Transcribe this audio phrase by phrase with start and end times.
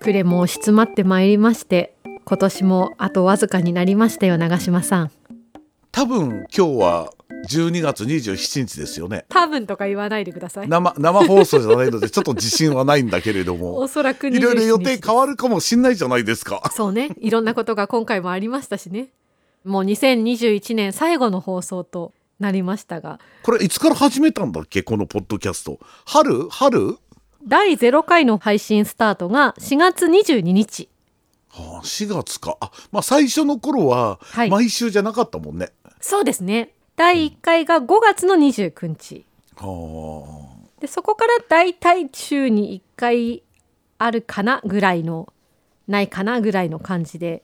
[0.00, 1.94] 暮れも押し詰まってまいりまして
[2.24, 5.10] 今年もあとわずかになりましたよ長嶋さん。
[5.92, 7.10] 多分今日は
[7.48, 9.24] 12月27日ですよね。
[9.28, 10.68] 多分とか言わないでください。
[10.68, 13.76] 生生放送じゃないのでちょっと自信はないんだけれども。
[13.76, 16.68] おそらくいろいろ予定変わるかもしんないじゃないですか。
[16.74, 17.10] そうね。
[17.20, 19.10] いろんなことが今回もありましたしね
[19.64, 24.82] もう2021年最後の放送となりましたがこれいつから始めたんだっけ？
[24.82, 25.78] このポッドキャスト。
[26.06, 26.48] 春？
[26.48, 26.96] 春？
[27.46, 30.88] 第0回の配信スタートが4月22日。
[31.48, 32.56] はあ、4月か。
[32.60, 34.50] あまあ最初の頃ははい。
[34.50, 36.72] 毎週じゃなかったもんね、そうですね。
[36.96, 39.26] 第1回が5月の29日。
[39.56, 40.46] は
[40.80, 43.42] でそこからだいたい週に1回
[43.98, 45.30] あるかなぐらいの
[45.88, 47.42] ないかなぐらいの感じで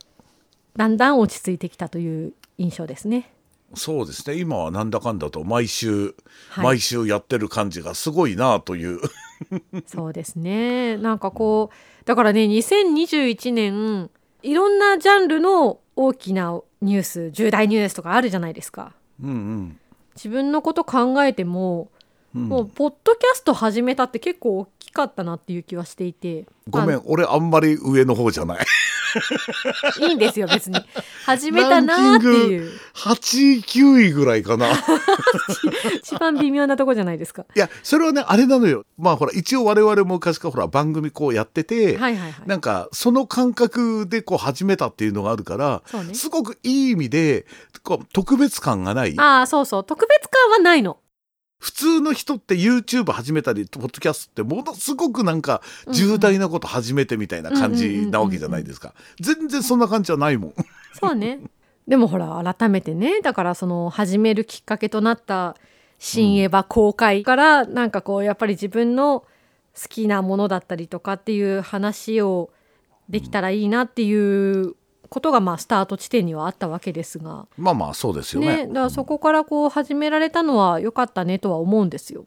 [0.77, 3.31] だんだん落ち着いてきたという印象ですね。
[3.73, 4.37] あそうですね。
[4.37, 6.15] 今はなんだかんだと毎週、
[6.51, 6.65] はい。
[6.65, 9.01] 毎週やってる感じがすごいなという。
[9.87, 10.97] そうですね。
[10.97, 14.11] なんかこうだからね2021年
[14.43, 18.93] いろんなジャンルの大きなニュース重大ニュースとかあるじゃないですか。
[19.23, 19.79] うんうん。
[20.15, 21.89] 自分のこと考えても、
[22.35, 22.49] うん。
[22.49, 26.47] もうポッドキャスト始めたって結構大きかったなっていう気はしていて。
[26.69, 28.67] ごめん、あ俺あんまり上の方じゃない
[30.01, 30.77] いいんですよ別に。
[31.25, 32.71] 始めたなーっていう。
[32.95, 34.69] 8位9位ぐらいかな。
[35.97, 37.45] 一番微妙なとこじゃないですか。
[37.55, 38.85] いやそれはねあれなのよ。
[38.99, 42.35] まあほら一応我々も昔からほら番組こうやってて、はいはいはい。
[42.47, 46.15] なんかその感覚でこう始めたっていうのがあるから、ね。
[46.15, 47.47] すごくいい意味で
[47.83, 49.15] こう特別感がない。
[49.19, 49.85] ああそうそう。
[49.85, 50.99] 特別感はないの。
[51.59, 58.95] 普通の人って YouTube 始めたりポッドキャストってものすごくなんか重大なこと始めてみたいな感じなわけじゃないですか。
[59.21, 60.55] 全然そんな感じはないもん。
[61.01, 61.41] そうね。
[61.89, 65.57] でもほら改めてねだからその始めるきっかけとなった
[65.99, 69.27] 新エヴァ公開からなんかこうやっぱり自分の好
[69.89, 72.51] きなものだったりとかっていう話を
[73.09, 74.75] できたらいいなっていう
[75.09, 78.67] ことがまあスタート地点にはあったわけですが、まあまあそうですよね。
[78.67, 82.25] ね、だからそこからこう始められたのは良かったねとは思うんですよ。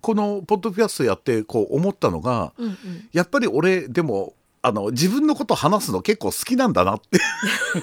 [0.00, 2.76] このポッドキャストやってこう思ったのがうんうん、
[3.12, 7.18] やっぱり俺でもあの自分のこと話すの結構好きなんだなって。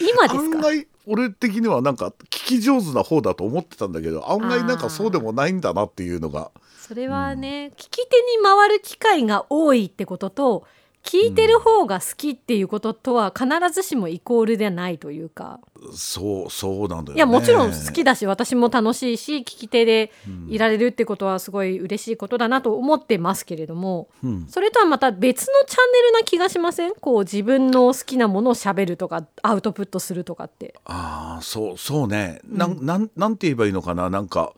[0.00, 0.56] 今ですか？
[0.56, 6.50] 案外俺的にはなんか聞き上手な方だと思ってたんだけど案外なんかそうでもないんだなっていうのが。
[6.86, 10.66] それはね、聞き手に回る機会が多いってことと
[11.04, 15.60] 聞いてる方が好きっていうこととは必ずしもイコールではないというか、
[15.92, 17.14] そうそうなんだよね。
[17.16, 20.10] いやもちろん好きだし私も楽しいし聞き手で
[20.48, 24.46] いられるってことはすごい嬉しいことだなと思ってますけれども、うん。
[24.48, 26.94] それとはまた別のチャンネルな気がしません？
[26.94, 30.74] こう自分の好きなものをしゃべるとかアウトプットするとかって。
[30.86, 32.40] ああそうそうね。
[32.48, 34.08] なん,、なんなんて言えばいいのかな？
[34.08, 34.54] なんか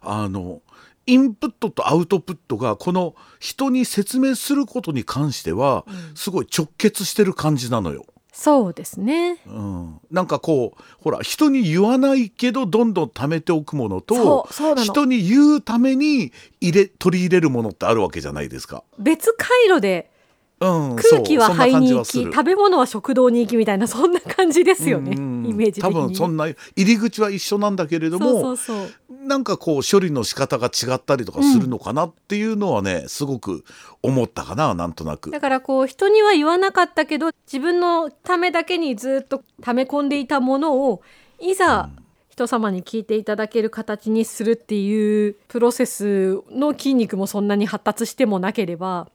[0.00, 0.62] あの
[1.08, 8.04] インプットとアウトプットがこの人に説明することに関しては、すごい直結してる感じなのよ。
[8.30, 18.84] そうですねうん、なんかこうほら人に言わないけどどんどん貯めておくものと人に言うために入れ取り入れるものってあるわけじゃないですか。
[18.96, 20.12] 別回路で
[20.60, 25.94] うん、空気は肺に行き食べ物は食道に行きみたいなそんな感じですよね、うん イメージ的に。
[25.94, 29.26] 多分そんな入り口は一緒なんだけれどもそうそうそう。
[29.26, 33.64] なんかこう処理の仕方が違ったりとかするのかなっていうのはね、すごく
[34.02, 35.30] 思ったかななんとなく。
[35.30, 35.40] だ。
[35.40, 41.02] からこう人には言わなかったけど自分のためだけにずっと溜め込んでいたものを
[41.40, 41.90] いざ
[42.28, 49.08] 人様に聞いていただける形にするっていうプロセスの筋肉もそんなに発達してもなければ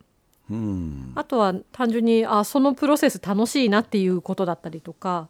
[0.50, 1.12] うん。
[1.16, 5.30] あとは単純にあそのプロセス楽しいなっていうことだったりとか。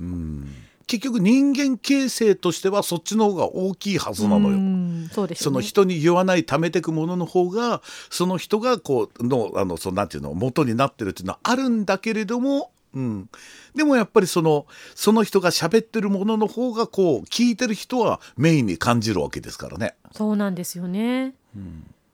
[0.00, 0.54] うん。
[0.86, 4.56] 結局人間形成としてはそっちの方が大きいはずなのよ。
[4.56, 5.38] うんそうでね。
[5.40, 13.28] そうの人に言わない貯めてくものの方がその人がこうのあのそのなんていうの元になってるっていうのはあるんだけれども、うん、
[13.74, 19.96] でもやっぱりそのその人が喋ってるものの方がこう聞いてる人はメインに感じるわけですからね。
[20.12, 21.34] そうなんですよね、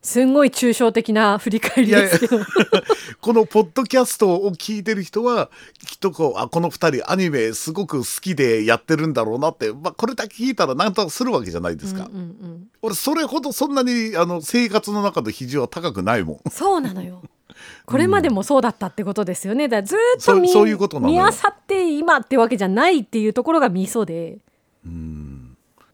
[0.02, 2.40] すんごい抽象的な振り返りですけど。
[3.20, 5.48] このポッドキャストを聞いてる人は
[5.86, 12.10] きっとこうあこの2人アニメすごく好きでやってるんだろうなって、まあ、これだけ聞いたらなんとなくするわけじゃないですか。
[12.12, 16.40] うんうん俺それほどそんなにあの生活の中の比重は高くないもん。
[16.44, 17.22] うん、そうなのよ。
[17.86, 19.68] これまでもそうだったってことですよね。
[19.68, 24.38] だからずーっと見そうそういうこと見あさって今ってわけじゃないっていうところがミソで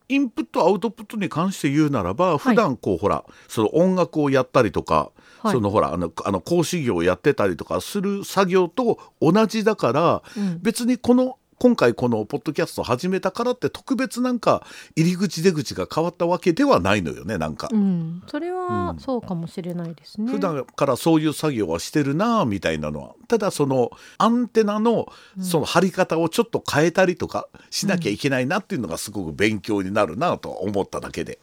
[0.08, 5.12] インプットアウトプットに関して言うならば普段こう、ほらその音楽をやったりとか、
[5.42, 5.52] はい。
[5.52, 10.58] そのほらあのあの講師業をやってたりとかする作業と同じだから、うん。
[10.62, 14.64] 別にこの今回このポッドキャスト始めたからって特別なんか
[14.94, 19.00] 入り口出口が変わったわけではないのよねなんか、うん、それはうん。
[19.00, 20.30] そうかもしれないですね。
[20.30, 31.38] 普段からそういう作業はしてるなあみたいなのはただそのアンテナのその張り方をちょっと変えたりとかしなきゃいけないなっていうのがすごく勉強になるなと思っただけで。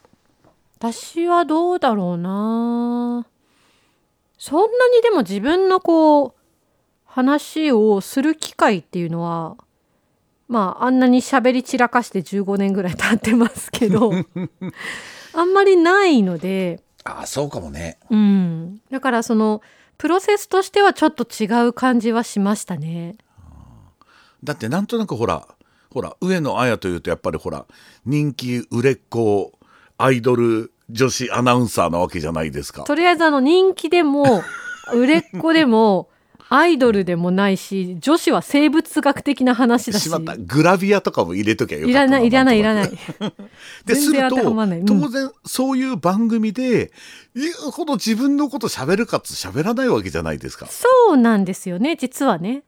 [0.77, 3.25] 私はどうだろうな
[4.37, 6.33] そんなにでも自分のこう
[7.05, 9.55] 話をする機会っていうのは
[10.47, 14.11] まああんなに喋り散らかして15年ぐらい経ってますけど
[15.33, 17.97] あんまりないので、ああそうかもね。
[18.09, 19.61] うん、だからその
[19.97, 23.15] プロセスとしてはちょっと違う感じはしましたね。
[24.43, 25.47] だってなんとなくほら
[25.91, 27.65] ほら上野綾というとやっぱりほら
[28.05, 29.53] 人気売れっ子
[29.97, 32.83] アイドル女子アナウンサーなわけじゃないですか。
[32.83, 34.43] とりあえずあの人気でも
[34.93, 36.09] 売れっ子でも
[36.49, 40.03] アイドルでもないし女子は生物学的な話だし。
[40.03, 40.37] しまった。
[40.37, 42.03] グラビアとかも入れときゃよかった。
[42.03, 42.91] いらないいらないいらな ない。
[43.85, 44.85] でするとうん。
[44.85, 46.91] 当然そういう番組で
[47.35, 50.67] 言うほど自分のこと喋るかつ喋らないわけじゃないですか。
[50.67, 52.63] そうなんですよね実はね。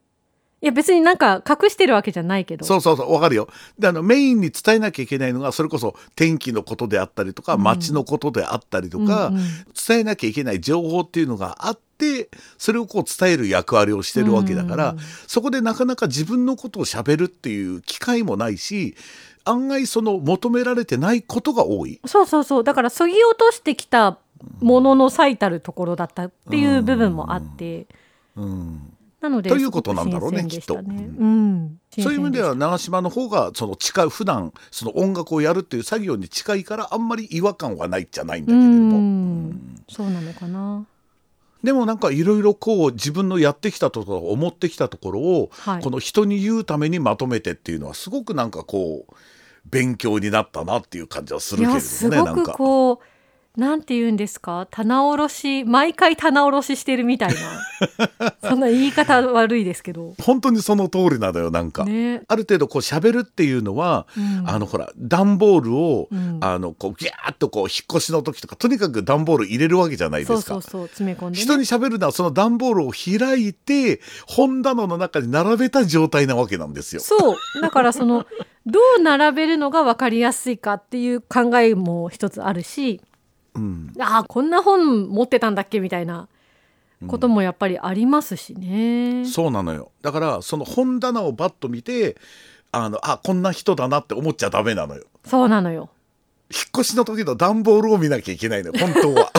[0.60, 2.66] いや別になんか隠してるわけじゃないけど。
[2.66, 3.48] そうそうそうわかるよ。
[3.78, 7.62] であのメインに伝えなきゃいけないのがそれこそ天気のことであったりとかうん。
[7.62, 9.42] 街のことであったりとか、うんうん。
[9.86, 11.87] 伝えなきゃいけない情報っていうのがあって
[12.58, 14.98] それをこう伝える役割をしてるわけだから、うん。
[15.26, 18.96] そこでなかなか自分のことを喋るっていう機会もないし
[19.44, 22.00] 案外その求められてないことが多い。
[22.06, 22.64] そうそうそう。
[22.64, 24.18] だからそぎ落としてきた
[24.60, 27.86] ものの最たるところだったっていう部分もあって、
[28.36, 28.92] うん。
[29.20, 30.76] なのでということなんだろうねきっと。
[30.76, 38.96] うん、そういう意味では新長島の方がその近い普段その音楽をやるっていう作業に近いからあんまり違和感はないじゃないんだけれども。
[38.96, 39.82] うん。
[39.88, 40.86] そうなのかな。
[41.62, 49.14] でもなんかいろいろこう自分のやってきたところ思ってきたところを、はいこの人に言うためにまとめてっていうのはすごくなんかこう
[49.64, 52.52] 勉強になったなっていう感じはするいけれどもねなんか。
[52.52, 52.98] こう
[53.58, 54.68] なんて言うんですか？
[54.70, 57.36] 棚卸し毎回棚卸ししてるみたいな。
[58.48, 60.14] そんな言い方悪いですけど。
[60.22, 61.84] 本当にその通りなのよなんか。
[61.84, 64.48] ね、ある程度こう喋るっていうのは、うん。
[64.48, 66.38] あのほら段ボールを、うん。
[66.40, 70.40] あのこうギャーッとこう引っ越しの時とかとにかく段ボール入れるわけじゃないですか。
[70.40, 77.00] そうそうそう詰め込んで、ね、人に喋るのはその段ボールを開いて本棚の中に並べた状態なわけなんですよ。
[77.00, 77.60] そう。
[77.60, 78.24] だからその
[78.66, 83.00] どう並べるのが分かりやすいかっていう考えも一つあるし
[83.58, 86.28] うん、ああこんな本持ってたんだっけみたいな
[87.06, 89.24] こともやっぱりありますしね。
[89.24, 92.16] そうなのよだからその本棚をバッと見て
[92.72, 95.04] あのあこんな人だなって思っちゃダメなのよ。
[95.24, 95.90] そうなのよ
[96.50, 99.32] 引っ越しの時の段ボールを見なきゃいけないのよ本当は。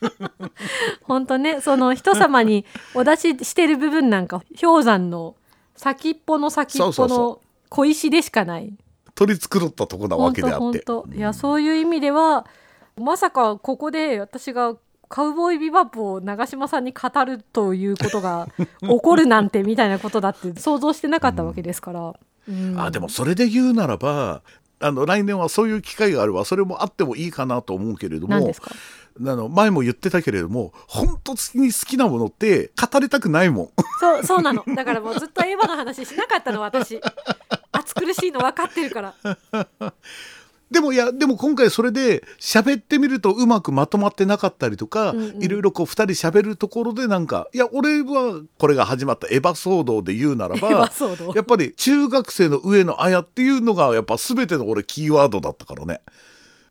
[1.04, 2.64] 本当ねその人様に
[2.94, 5.34] お出ししてる部分なんか氷山の
[5.76, 8.72] 先っぽの先っぽの小石でしかない。
[9.14, 10.82] 取り繕ったとこなわけであって。
[11.14, 12.46] いやそういう意味では
[13.00, 14.76] まさかここで私が
[15.08, 18.46] カウボーイビバップを長嶋さんに語るということが
[18.80, 22.14] 起こるなんてみたいなことだって想像してなかったわけですから。
[22.48, 22.80] うん。
[22.80, 24.42] あでもそれで言うならば
[24.82, 28.70] あの来年はそういう機会があればそれもあってもいいかなと思うけれども何ですか？
[29.20, 33.68] あの前も言ってたけれども本当に好きなものって語りたくないもん。
[33.98, 34.64] そうそうなの。
[34.74, 37.00] だからもうずっとエヴァの話しなかったの私。
[37.72, 39.14] 暑苦しいの分かってるから
[40.70, 50.90] でもいやでも今回それで喋ってみるとうまくまとまってなかったりとか、うんうんいろいろこう2人喋るところでなんかいや俺はこれが始まったエヴァ騒動で言うならば
[51.34, 56.00] やっぱり中学生の上野綾っていうのがやっぱ全ての俺キーワードだったからね。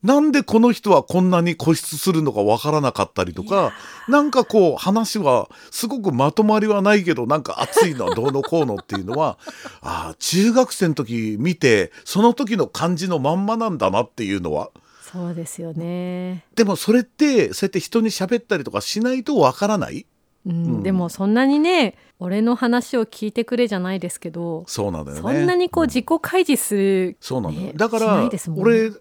[0.04, 3.74] なんでこの人はこんなに固執するのかわからなかったりとか
[4.08, 9.38] なんかこう話はすごくまとまりはないけどなんか熱いのはどうのこうのっていうのは
[9.82, 14.70] ああ中学生の時見てその時の感じのまんまなんだなっていうのは。
[15.02, 20.06] そうですよね、でもそれってそうやって人に喋ったりとかしないとわからない？
[20.46, 20.52] うん。
[20.52, 20.84] うん。
[20.84, 25.24] でもそんなにね俺の話を聞いてくれじゃないですけど、そうなんだよね。
[25.24, 28.64] そんなにこう自己開示するそうなんだよ、ねだかしならいですもんね。
[28.64, 28.92] 俺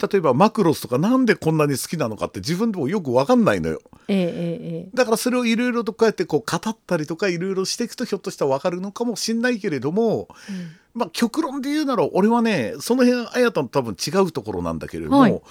[0.00, 3.80] 例えばマクロスとかなんでこんなに好きなのかって自分でもよくわかんないのよ。
[4.08, 15.42] ええだからそれをいろいろとこうやってこう語ったりとかいろいろしていくとひょっとしたらわかるのかもしんないけれども、うんまあ極論で言うなら俺はねその辺あやとの多分違うところなんだけれども、はい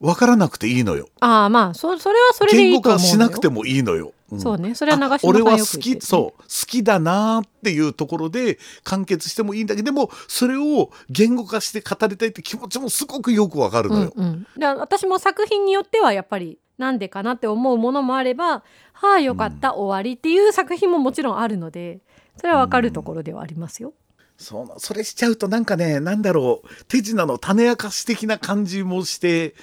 [0.00, 1.08] わからなくていいのよ。
[1.20, 4.12] ああまあそそれはそれでい言語いと思うしなくてもいいのよ。
[4.30, 14.12] うんそうねそれは長嶋あ俺は好ってるねきそう好きだなっていうところで完結してもいいんだけどでもそれを言語化して語りたいって気持ちもすごくよくわかるのよ。
[14.16, 22.00] うんうん、で私も作品によってはやっぱりなんでかなって思うものもあればはあよかった、終わりっていう作品ももちろんあるので
[22.36, 23.92] それは分かるところではありますよ。
[24.36, 26.84] そうなそれしちゃうとなんかねなんだろう。
[26.86, 29.54] 手品の種明かし的な感じもして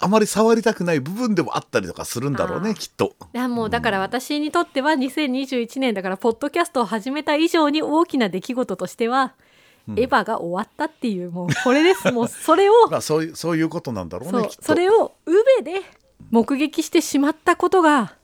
[0.00, 3.14] あまり触りたくない部分でもあったりとかするんだろうねきっと。
[3.34, 9.34] いやもうだから私にとっては2021年だからポッドキャストを始めた以上に大きな出来事としては、
[9.90, 12.10] エヴァが終わったっていうもうこれです。
[12.12, 14.62] もうそれをまあそういうそういうことなんだろうねきっと。
[14.62, 15.82] それを宇部で
[16.30, 18.16] 目撃してしまったことが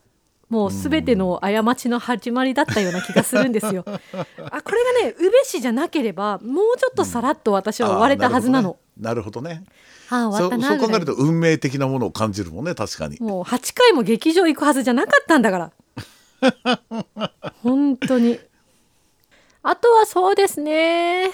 [0.53, 3.83] もう全ての過ちの始まりだったような気がするんですよ。
[3.89, 8.77] あこれがね宇部市じゃなければもうちょっとさらっと私は終われたはずなの。
[8.95, 9.63] なるほどね。
[10.09, 13.17] はあ終わったなそう考えると運命的なものを感じるもんね確かに。
[13.19, 15.71] もう8回も劇場行くはずじゃなかったんだから。
[17.63, 18.39] 本当に。
[19.63, 21.31] あとはそうですね。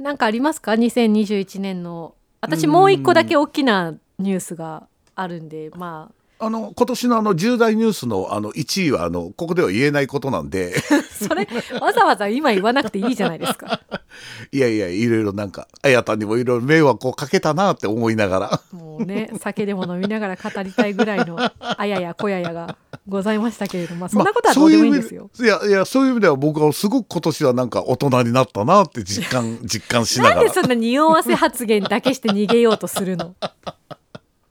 [0.00, 2.16] なんかありますか？2021年の。
[2.40, 6.15] 私もう一個だけ大きなニュースがあるんでまあ
[6.50, 11.48] の今年のあの重大ニュースのあの1位はあのここでは言えないことなんであ それ
[11.80, 13.80] わざわざ今言わなくていいじゃないですか。
[14.52, 22.76] いやいやいろいろなんかあやたんにもいろいろ迷惑をかけたなって思いながらもうね酒でも飲みながら語りたいぐらいのあややこややが
[23.08, 25.30] ございましたけれども、まあ、そんなことはどうでもいいんですよ。
[25.38, 33.34] まあいやいやそういう意味では僕はすごく今年はなんか大人になったなって実感実感しながらなんでそんな匂わせ発言だけして逃げようとするの？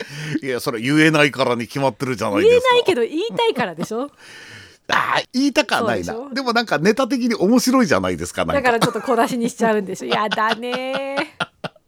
[0.43, 2.73] いやそれ言えないからに決まってるじゃない言えですか。
[2.75, 4.09] ないけど言いたいからでしょ？
[4.87, 6.15] あー言いたかないな。
[6.31, 10.07] でもなんかネタ的に面白いじゃないですかだからちょっと小出しにしちゃうんでしょ？
[10.07, 11.35] やだね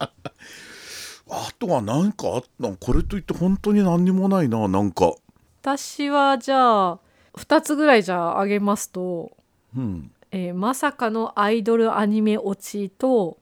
[1.29, 5.13] あとは何かあったこれといって本当に何にもないななんか。
[5.61, 6.99] 私はじゃあ
[7.35, 9.31] 2つぐらいじゃああげますと、
[9.75, 10.11] うん。
[10.31, 13.37] えーまさかのアイドルアニメ落ちと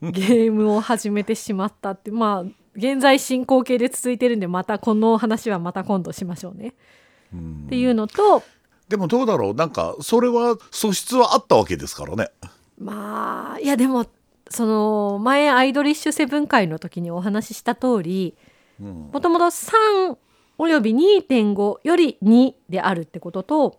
[0.00, 6.74] ゲームを始めてしまったってまあ現在進行形で続いてるんでまたこの話はまた今度しましょうね。
[7.34, 7.64] うん。
[7.66, 8.44] っていうのと
[8.88, 9.54] でもどうだろう。
[9.54, 12.30] なんかそれは素質はあったわけですからね。
[12.78, 14.06] まあいやでも
[14.48, 18.36] その前アイドリッシュセブン回の時にお話しした通り
[18.80, 19.10] うん。
[19.12, 20.16] もともと3
[20.56, 23.78] および2.5より2であるってことと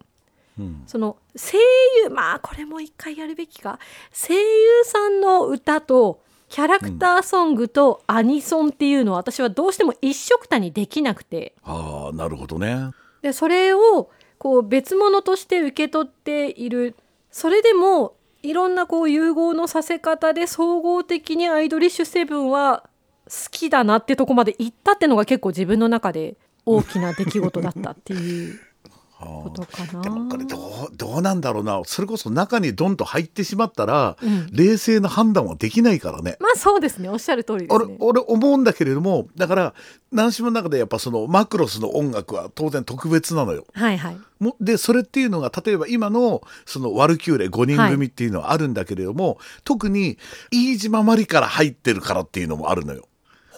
[0.59, 0.83] うん。
[0.85, 1.57] その声
[2.03, 3.79] 優まあこれも一回やるべきか。
[4.11, 4.39] 声優
[4.83, 11.53] さんの歌とキャラクターソングとアニソンっていうのを私はどうしても一緒くたにできなくて。
[11.63, 12.89] ああなるほどね。
[13.21, 16.95] でそれをこう別物として受け取っている。
[17.31, 22.89] それでもいろんなこう融合のさせ方で総合的にアイドリッシュセブンは
[23.25, 28.53] 好きだなってとこまで行ったってのが結構自分の中で大きな出来事だったっていう。
[28.53, 28.68] はあ
[29.25, 30.01] ことかな。
[30.01, 36.37] でもこれどうどうなんだろうなそれこそ中にドンと入ってしまったら、うん冷静な判断はできないからね。
[36.39, 37.97] まあそうですねおっしゃる通りですね。
[37.99, 39.73] 俺俺思うんだけれどもだから
[40.11, 43.65] 南島の中でやっぱそのマクロスの音楽は当然特別なのよ。
[43.73, 44.17] はいはい。
[44.39, 50.17] もでそれっていうのが例えば今のそのワルキューレ5人組っていうのはあるんだけれども、特に
[50.51, 53.08] 飯島まりから入ってるからっていうのもあるのよ。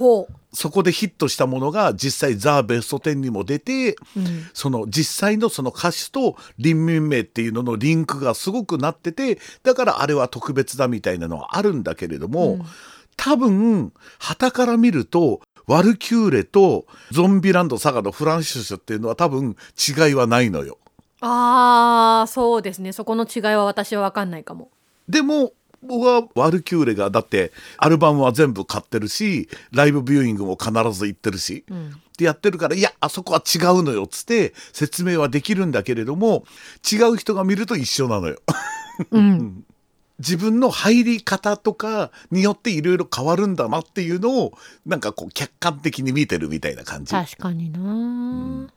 [0.01, 3.96] ほそこでヒットしたものが実際ザ・ベスト10にも出てう。
[4.17, 12.62] うんその実際のその歌詞と林民名っていうののリンクがすごくなっててだからあれは特別だみたいなのはあるんだけれども、うん
[13.17, 20.79] 多分旗から見るとワルキューレとゾンビランドサガのフランシスっていうのは多分違いはないのよ。
[21.20, 24.72] ああそうですねそこの違いは私は分かんないかも。
[25.08, 36.43] でも僕はワルキューレがだってアルバムは全部買ってるしライブビューイングも必ず行ってるし、うんってやってるからいやあそこは違うのよっつって説明はできるんだけれども
[36.91, 38.38] 違う人が見ると一緒なのよ。
[39.11, 39.63] うん
[40.19, 44.53] 自分の入り方とかによっていろいろ変わるんだなっていうのを
[44.85, 47.11] なんかこう客観的に見てるみたいな感じ。
[47.11, 48.67] 確かにな、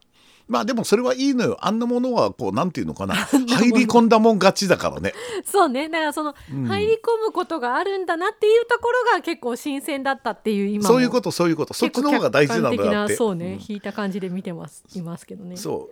[0.47, 1.57] まあでもそれはいいのよ。
[1.61, 3.15] あんなものはこうなんていうのかな。
[3.49, 5.15] 入り込んだもん勝ちだからね。
[5.45, 5.89] そうね。
[5.89, 6.67] だからその、うん。
[6.67, 11.73] 入り込むことがあるんだなっていうところが結構新鮮だったっていう今もそういうことそういうこと。
[11.73, 13.17] そっちの方が大事なんだって。
[13.17, 13.61] そうね、ん。
[13.67, 15.57] 引いた感じで見てますいますけどね。
[15.57, 15.89] そ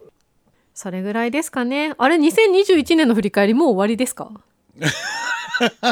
[0.75, 1.95] そうれぐらいですかね。
[1.97, 4.31] あれ2021年の振り返りもう終わりですか？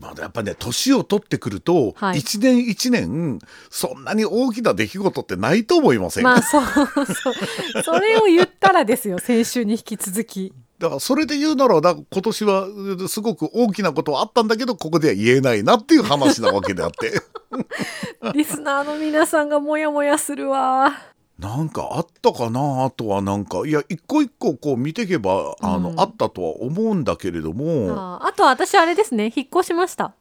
[0.00, 2.18] まあ、やっぱね年を取ってくると、はい。
[2.18, 3.38] 一年一年
[3.70, 6.64] そんなに大きな出来事ってないと思いません、まあそう
[7.06, 7.34] そう。
[7.82, 10.52] それを言ったらですよ 先週に引き続き。
[10.78, 17.12] だからそれで言うならだ今年はうすごく大きなことはあったんだけどここでは言えないなっていう話なわけであって。
[18.34, 20.92] リスナーの皆さんがモヤモヤするわ
[21.42, 26.00] なんかあったかなあとはなんかいや一個一個こう見ていけばあの、うん。
[26.00, 27.92] あったとは思うんだけれども。
[27.94, 29.32] ああと私あれですね。
[29.34, 30.14] 引っ越しました。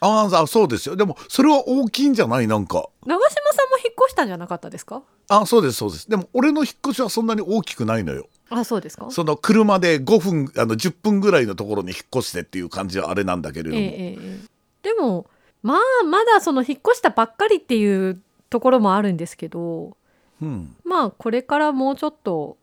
[0.00, 0.96] ああそうですよ。
[0.96, 2.46] でもそれは大きいんじゃない？
[2.48, 2.88] なんか。
[3.06, 5.02] 長嶋さんも引っ越したんじゃなかったですか？
[5.28, 6.10] あそうですそうです。
[6.10, 8.26] でも俺の引っ越しはそんなに大きくないのよ。
[8.50, 9.06] あそうですか？
[9.10, 14.38] その車で5分あの10分ぐらいのところに引っ越してっていう感じはあれなんだけれども、ええええ。
[14.82, 15.26] でも
[15.62, 19.96] まあまだその引っ越したばっかりっていうところもあるんですけど
[20.42, 22.56] うん、まあこれからもうちょっと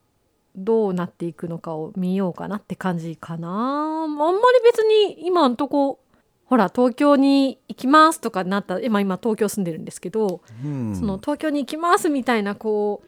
[0.55, 3.47] どうなっていくのかを見ようかなって感じかな。
[3.49, 5.99] あんまり別に今んとこ
[6.51, 13.01] ほら東京に行きますとかなった今今東京住んでるんですけど、うん、その東京に行きますみたいなこ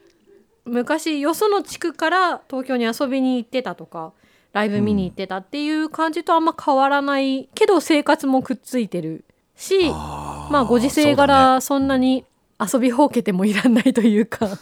[0.64, 4.14] う昔よその地区から東京に遊びに行ってたとか
[4.54, 12.24] ライブ見に行ってたっていう感じとあんま変わらないけど生活もくっついてるしあーまあご時世柄そんなに
[12.60, 14.48] 遊びほうけてもいらないというか。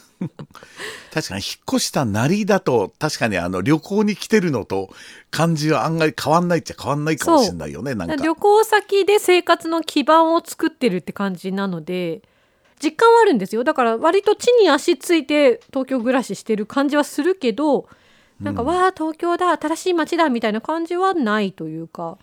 [1.13, 4.89] 確かに引っ越したなりだと確かにあの旅行に来てるのと
[5.29, 8.15] 感じは案外変わんないっちゃ変わんないかもしれないよねなんか。
[8.15, 12.23] 旅行先で生活の基盤を作ってるって感じなので
[12.81, 13.63] 実感はあるんですよ。
[13.63, 17.87] だから割と地に足ついて東京暮らししてる感じはするけど
[18.41, 18.67] なんか、うん。
[18.69, 22.17] わあ東京だ新しい街だみたいな感じはないというか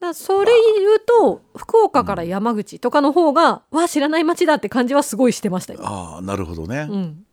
[0.00, 5.80] だそれ言うと福岡から山口とかの方が、わあ知らない街だって感じはすごいしてましたよ。
[5.82, 7.24] ああなるほどね、うん、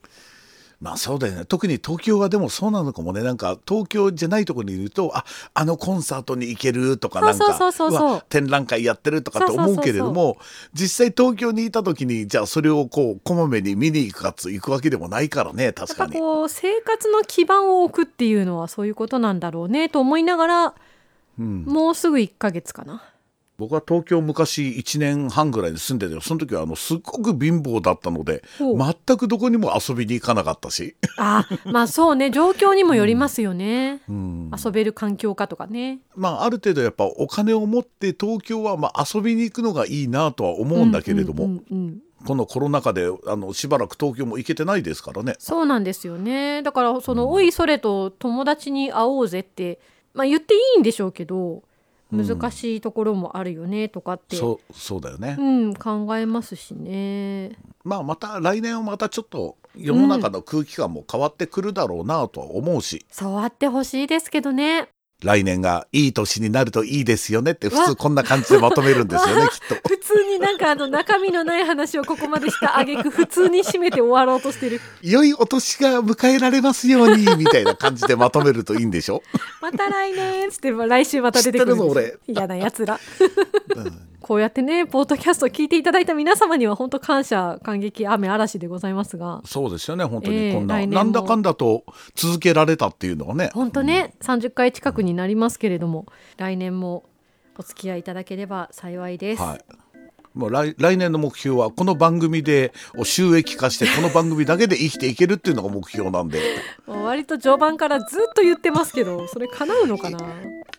[0.81, 1.45] まあそうだよね。
[1.45, 3.21] 特に東京はでもそうなのかもね。
[3.21, 10.37] なんか東京じゃないところにいるとああのコンサートに行けるとかなんか展覧会やってるとかって思うけれども
[10.73, 16.13] 実際東京にいた時にじゃあそれをこうこまめに見に行くかつ行くわけでもないからね確かに。
[16.13, 20.75] こう生活の基盤を置くっていうのはそういうことなんだろうねと思いながら
[21.39, 23.03] うん、もうすぐ1ヶ月かな。
[23.57, 32.31] 僕は東京昔1年半ぐらいで住んでてその時はあのすっごく貧乏だったので全くどこにも遊びに行かなかったし、あまあそうね。
[32.35, 35.99] 状況にもよりますよね、うん、遊べる環境かとかね。
[36.15, 41.99] まあある程度やっぱお金を持って東京はまあ遊びに行くのがいいなとは思うんだけれども、うんうんうん。
[42.25, 45.35] このコロナ禍であのしばらく東京も行けてないですからね。
[45.39, 46.61] そうなんですよね。
[46.63, 49.79] だからその「おいそれと友達に会おうぜ」って、
[50.15, 51.63] まあ、言っていいんでしょうけど
[52.13, 52.27] うん。
[52.27, 57.57] 難しいところもあるよねとかって、そうそうだよね、うん、考えますしね。
[57.83, 64.87] まあまた来年はまたちょっと世の中の空気感も変わってくるだろうなとは思うし、そうあってほしいですけどね
[65.23, 69.75] 来年がいい年になるといいですよねって普通こんな感じでまとめるんですよね きっと。
[69.87, 74.81] 普通になんかあの中身のない話をここまでした挙句普通に締めて終わろうとしてる。
[75.01, 79.23] 良いお年が迎えられますようにみたいな感じでまとめるといいんでしょ、
[79.61, 82.19] また来年っつって来週また出てくる。
[82.27, 82.99] 嫌なやつら。
[83.75, 89.43] う んこうやってねポッドキャストを聞いていただいた皆様には本当感謝感激雨嵐でございますが。
[89.45, 90.95] そうですよね本当ええにこんな、来年も。
[90.95, 91.85] なんだかんだと
[92.15, 93.51] 続けられたっていうのはね。
[93.53, 96.07] 本当ね、30回近くになりますけれども
[96.37, 97.03] 来年も
[97.55, 99.59] お付き合いいただければ幸いです、はい。
[100.33, 106.41] もう来来年の目標はこの番組で収益化してこの番組だけで生きていけるっていうのが目標なんで。
[106.87, 110.17] 割と序盤からずっと言ってますけどそれ叶うのかな？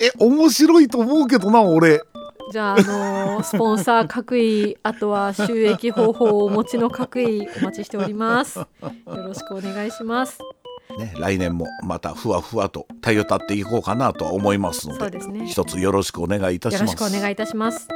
[0.01, 2.03] え面白いと思うけどな俺
[2.53, 8.59] じゃあ、あのースポンサー各位あとは収益方法をお持ちの各位お待ちしております。
[8.59, 8.67] よ
[9.07, 10.39] ろしくお願いします。
[10.99, 15.47] ね、来年もまたふわふわとたよたっていこうかなとは思いますのでそうですね。
[15.47, 17.89] 一つよろしくお願いいたしよろますしくお願いいたします